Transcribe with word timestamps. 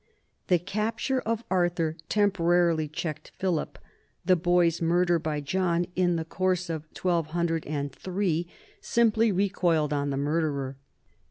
The 0.47 0.57
capture 0.57 1.21
of 1.21 1.43
Arthur 1.51 1.95
temporarily 2.09 2.87
checked 2.87 3.31
Philip; 3.37 3.77
the 4.25 4.35
boy's 4.35 4.81
murder 4.81 5.19
by 5.19 5.41
John 5.41 5.85
in 5.95 6.15
the 6.15 6.25
course 6.25 6.71
of 6.71 6.87
1203 6.99 8.47
simply 8.81 9.31
recoiled 9.31 9.93
on 9.93 10.09
the 10.09 10.17
murderer. 10.17 10.75